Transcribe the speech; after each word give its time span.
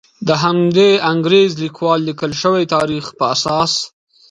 د 0.27 0.29
همدې 0.43 0.89
انګریز 1.11 1.51
لیکوالو 1.63 2.05
لیکل 2.09 2.31
شوي 2.41 2.63
تاریخ 2.75 3.05
په 3.17 3.25
اساس. 3.35 3.73